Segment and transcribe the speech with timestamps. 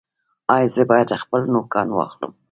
[0.55, 2.31] ایا زه باید خپل نوکان واخلم؟